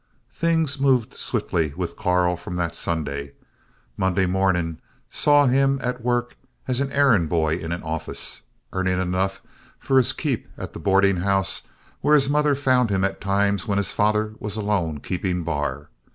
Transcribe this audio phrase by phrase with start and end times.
[0.33, 3.33] Things moved swiftly with Karl from that Sunday.
[3.95, 4.79] Monday morning
[5.11, 6.35] saw him at work
[6.67, 8.41] as errand boy in an office,
[8.73, 9.43] earning enough
[9.77, 11.67] for his keep at the boarding house
[11.99, 15.89] where his mother found him at times when his father was alone keeping bar.